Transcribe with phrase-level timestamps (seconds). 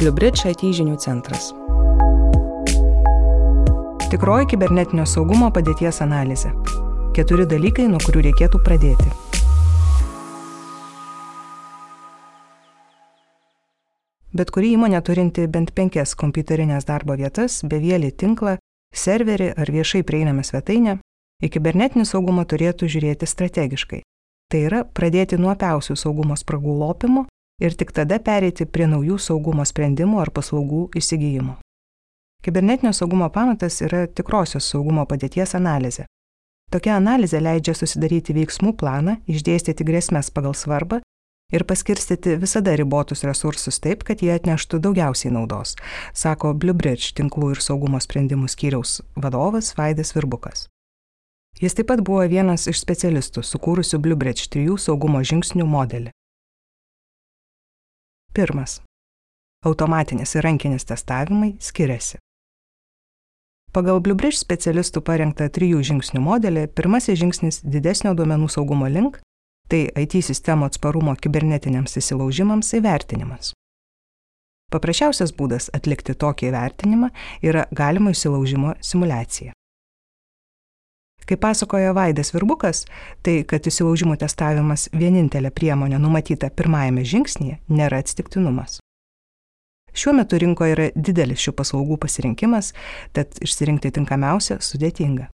[0.00, 1.50] Bliubridge IT žinių centras.
[4.08, 6.54] Tikroji kibernetinio saugumo padėties analizė.
[7.12, 9.10] Keturi dalykai, nuo kurių reikėtų pradėti.
[14.32, 18.54] Bet kuri įmonė turinti bent penkias kompiuterinės darbo vietas, bevėlį tinklą,
[18.96, 20.96] serverį ar viešai prieinamą svetainę,
[21.44, 24.00] į kibernetinį saugumą turėtų žiūrėti strategiškai.
[24.48, 27.26] Tai yra pradėti nuo piausių saugumo spragų lopimo
[27.60, 31.58] ir tik tada pereiti prie naujų saugumo sprendimų ar paslaugų įsigijimo.
[32.40, 36.06] Kibernetinio saugumo pamatas yra tikrosios saugumo padėties analizė.
[36.72, 41.00] Tokia analizė leidžia susidaryti veiksmų planą, išdėstyti grėsmės pagal svarbą
[41.52, 45.74] ir paskirstyti visada ribotus resursus taip, kad jie atneštų daugiausiai naudos,
[46.14, 50.68] sako Bluebridge tinklų ir saugumo sprendimų skyriaus vadovas Vaidas Virbukas.
[51.60, 56.14] Jis taip pat buvo vienas iš specialistų sukūrusių Bluebridge trijų saugumo žingsnių modelį.
[58.32, 58.80] Pirmas.
[59.66, 62.20] Automatinis ir rankinis testavimai skiriasi.
[63.74, 69.18] Pagal Bluebridge specialistų parengtą trijų žingsnių modelį, pirmasis žingsnis didesnio duomenų saugumo link-
[69.70, 73.52] tai IT sistemo atsparumo kibernetiniams įsilaužimams įvertinimas.
[74.70, 77.10] Paprasčiausias būdas atlikti tokį įvertinimą
[77.42, 79.52] yra galimo įsilaužimo simulacija.
[81.28, 82.84] Kaip pasakoja Vaidas Virbukas,
[83.22, 88.80] tai, kad įsilaužimų testavimas vienintelė priemonė numatyta pirmajame žingsnėje, nėra atsitiktinumas.
[89.94, 92.72] Šiuo metu rinkoje yra didelis šių paslaugų pasirinkimas,
[93.16, 95.28] tad išsirinkti tinkamiausią sudėtinga.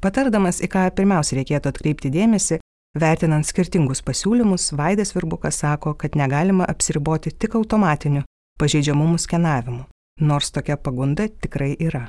[0.00, 2.60] Patardamas, į ką pirmiausia reikėtų atkreipti dėmesį,
[2.96, 8.24] vertinant skirtingus pasiūlymus, Vaidas Virbukas sako, kad negalima apsiriboti tik automatiniu
[8.60, 9.84] pažeidžiamumų skenavimu,
[10.24, 12.08] nors tokia pagunda tikrai yra.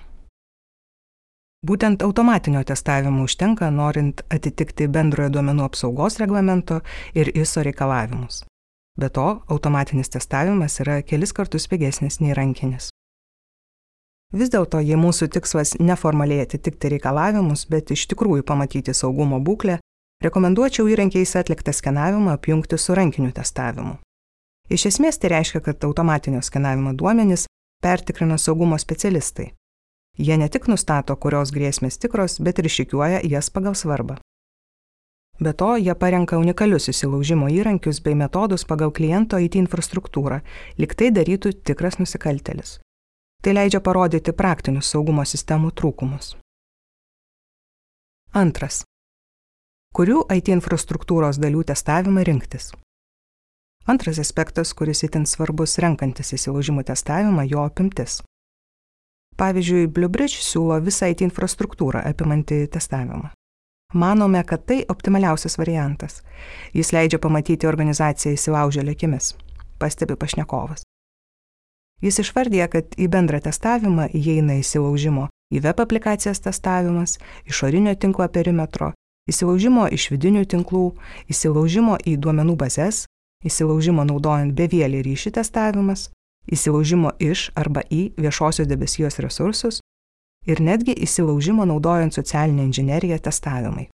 [1.61, 6.79] Būtent automatinio testavimo užtenka, norint atitikti bendrojo duomenų apsaugos reglamento
[7.13, 8.39] ir ISO reikalavimus.
[8.97, 12.89] Be to, automatinis testavimas yra kelis kartus pigesnis nei rankinis.
[14.33, 19.77] Vis dėlto, jei mūsų tikslas neformaliai atitikti reikalavimus, bet iš tikrųjų pamatyti saugumo būklę,
[20.25, 23.99] rekomenduočiau įrankiais atliktą skenavimą apjungti su rankiniu testavimu.
[24.71, 27.45] Iš esmės tai reiškia, kad automatinio skenavimo duomenys
[27.83, 29.51] pertikrina saugumo specialistai,
[30.17, 34.17] Jie ne tik nustato, kurios grėsmės tikros, bet ir išikiuoja jas pagal svarbą.
[35.41, 40.43] Be to, jie parenka unikalius įsilaužimo įrankius bei metodus pagal kliento IT infrastruktūrą,
[40.77, 42.77] lyg tai darytų tikras nusikaltelis.
[43.41, 46.35] Tai leidžia parodyti praktinius saugumo sistemų trūkumus.
[48.37, 48.83] Antras.
[49.97, 52.69] Kurių IT infrastruktūros dalių testavimą rinktis?
[53.89, 58.21] Antras aspektas, kuris itin svarbus renkantis įsilaužimų testavimą, jo apimtis.
[59.41, 63.31] Pavyzdžiui, Bluebridge siūlo visą IT infrastruktūrą apimantį testavimą.
[63.97, 66.21] Manome, kad tai optimaliausias variantas.
[66.77, 69.33] Jis leidžia pamatyti organizaciją įsilaužėlio akimis,
[69.81, 70.85] pastebi pašnekovas.
[72.05, 77.17] Jis išvardė, kad į bendrą testavimą įeina įsilaužimo į web aplikacijas testavimas,
[77.49, 78.93] išorinio tinklo perimetro,
[79.29, 80.85] įsilaužimo iš vidinių tinklų,
[81.33, 83.05] įsilaužimo į duomenų bazės,
[83.45, 86.09] įsilaužimo naudojant bevėlį ryšį testavimas,
[86.49, 89.81] įsilaužimo iš arba į viešosios debesijos resursus
[90.47, 93.89] ir netgi įsilaužimo naudojant socialinę inžineriją testavimai.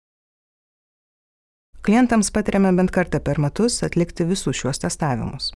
[1.84, 5.52] Klientams patariame bent kartą per metus atlikti visus šiuos testavimus.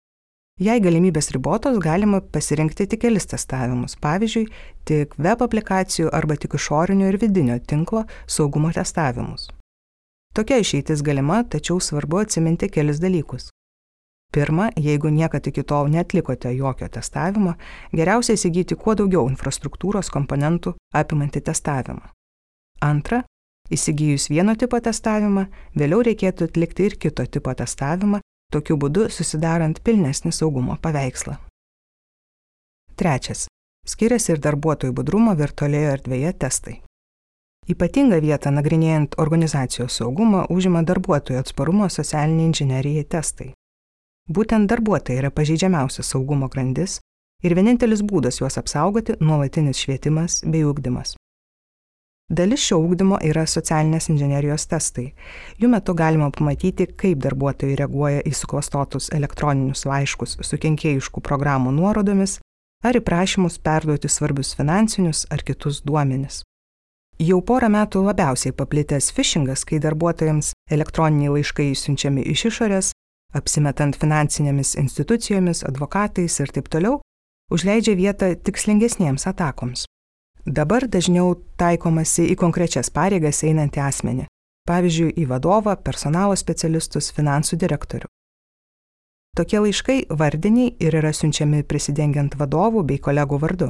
[0.61, 4.45] Jei galimybės ribotos, galima pasirinkti tik kelis testavimus, pavyzdžiui,
[4.85, 9.49] tik web aplikacijų arba tik išorinio ir vidinio tinklo saugumo testavimus.
[10.35, 13.49] Tokia išeitis galima, tačiau svarbu atsiminti kelis dalykus.
[14.31, 17.57] Pirma, jeigu niekad iki tol netlikote jokio testavimo,
[17.91, 22.13] geriausia įsigyti kuo daugiau infrastruktūros komponentų apimantį testavimą.
[22.81, 23.25] Antra,
[23.67, 28.21] įsigijus vieno tipo testavimą, vėliau reikėtų atlikti ir kito tipo testavimą,
[28.55, 31.35] tokiu būdu susidarant pilnesnį saugumo paveikslą.
[32.95, 33.49] Trečias.
[33.87, 36.79] Skiriasi ir darbuotojų budrumo virtualioje erdvėje testai.
[37.67, 43.55] Ypatingą vietą nagrinėjant organizacijos saugumą užima darbuotojų atsparumo socialiniai inžinerijai testai.
[44.29, 46.99] Būtent darbuotojai yra pažeidžiamiausia saugumo grandis
[47.41, 51.15] ir vienintelis būdas juos apsaugoti- nuolatinis švietimas bei ūkdymas.
[52.31, 55.13] Dalis šio ūkdymo yra socialinės inžinerijos testai.
[55.59, 62.39] Jų metu galima pamatyti, kaip darbuotojai reaguoja į suklastotus elektroninius laiškus su kenkėjiškų programų nuorodomis
[62.83, 66.43] ar į prašymus perduoti svarbius finansinius ar kitus duomenis.
[67.19, 72.93] Jau porą metų labiausiai paplitęs phishingas, kai darbuotojams elektroniniai laiškai siunčiami iš išorės
[73.33, 76.99] apsimetant finansinėmis institucijomis, advokatais ir taip toliau,
[77.51, 79.85] užleidžia vietą tikslingesniems atakoms.
[80.45, 84.25] Dabar dažniau taikomasi į konkrečias pareigas einantį asmenį,
[84.67, 88.09] pavyzdžiui, į vadovą, personalo specialistus, finansų direktorių.
[89.37, 93.69] Tokie laiškai vardiniai ir yra siunčiami prisidengiant vadovų bei kolegų vardu.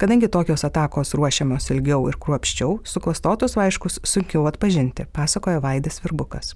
[0.00, 6.54] Kadangi tokios atakos ruošiamos ilgiau ir kruopščiau, suklastotus laiškus sunkiau atpažinti, pasakoja Vaidas Virbukas.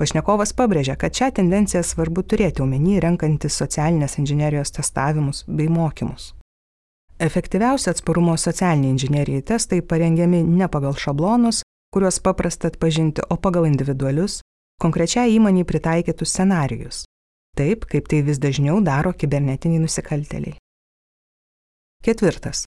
[0.00, 6.30] Pašnekovas pabrėžia, kad šią tendenciją svarbu turėti omeny renkantis socialinės inžinierijos testavimus bei mokymus.
[7.20, 11.60] Efektyviausi atsparumo socialiniai inžinierijai testai parengiami ne pagal šablonus,
[11.92, 14.38] kuriuos paprasta atpažinti, o pagal individualius,
[14.80, 17.02] konkrečiai įmoniai pritaikytus scenarius.
[17.60, 20.56] Taip, kaip tai vis dažniau daro kibernetiniai nusikalteliai.
[22.00, 22.64] Ketvirtas.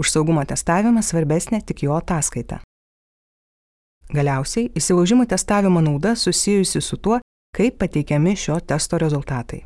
[0.00, 2.62] Už saugumo testavimą svarbesnė tik jo ataskaita.
[4.10, 7.20] Galiausiai įsilaužimų testavimo nauda susijusi su tuo,
[7.54, 9.62] kaip pateikiami šio testo rezultatai.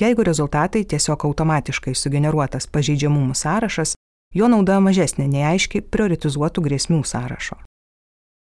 [0.00, 3.94] Jeigu rezultatai tiesiog automatiškai sugeneruotas pažeidžiamumų sąrašas,
[4.34, 7.60] jo nauda mažesnė nei aiškiai prioritizuotų grėsmių sąrašo.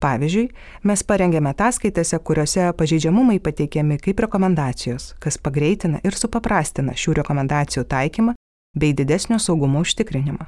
[0.00, 0.46] Pavyzdžiui,
[0.88, 8.36] mes parengėme ataskaitėse, kuriuose pažeidžiamumai pateikiami kaip rekomendacijos, kas pagreitina ir supaprastina šių rekomendacijų taikymą
[8.76, 10.46] bei didesnio saugumo užtikrinimą.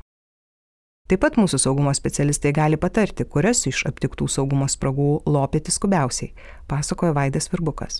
[1.11, 6.33] Taip pat mūsų saugumo specialistai gali patarti, kurias iš aptiktų saugumo spragų lopyti skubiausiai,
[6.71, 7.99] pasakoja Vaidas Virbukas.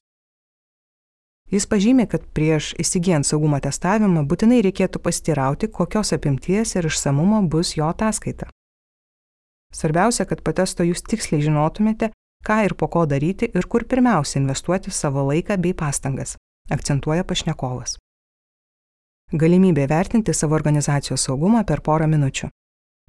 [1.53, 7.75] Jis pažymė, kad prieš įsigijant saugumo testavimą būtinai reikėtų pastirauti, kokios apimties ir išsamumo bus
[7.77, 8.49] jo ataskaita.
[9.73, 12.09] Svarbiausia, kad po testo jūs tiksliai žinotumėte,
[12.47, 16.39] ką ir po ko daryti ir kur pirmiausia investuoti savo laiką bei pastangas,
[16.73, 17.99] akcentuoja pašnekovas.
[19.33, 22.49] Galimybė vertinti savo organizacijos saugumą per porą minučių.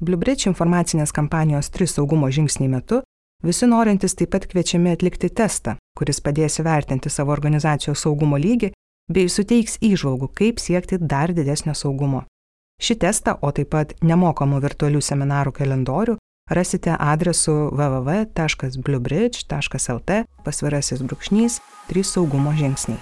[0.04, 3.02] Bluebridge informacinės kampanijos 3 saugumo žingsniai metu
[3.44, 8.70] visi norintys taip pat kviečiami atlikti testą, kuris padės įvertinti savo organizacijos saugumo lygį
[9.12, 12.24] bei suteiks įžvalgų, kaip siekti dar didesnio saugumo.
[12.84, 16.18] Šį testą, o taip pat nemokamų virtualių seminarų kalendorių
[16.52, 20.12] rasite adresu www.bluebridge.lt
[20.44, 21.60] pasvirasis brūkšnys
[21.92, 23.00] 3 saugumo žingsniai.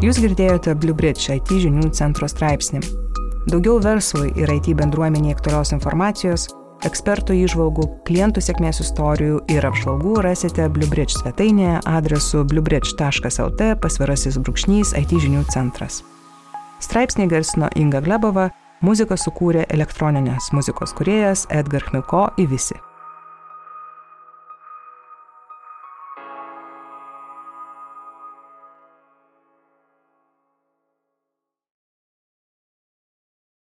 [0.00, 3.09] Jūs girdėjote Bluebridge IT žinių centro straipsnį.
[3.48, 6.42] Daugiau verslui ir IT bendruomeniai aktualios informacijos,
[6.84, 15.16] ekspertų įžvalgų, klientų sėkmės istorijų ir apžvalgų rasite Bluebridge svetainėje adresu bluebridge.lt pasvirasis brūkšnys IT
[15.24, 16.02] žinių centras.
[16.84, 18.50] Straipsnį garsino Inga Glebova,
[18.80, 22.76] Muziką sukūrė elektroninės muzikos kuriejas Edgar Chmilko į visi.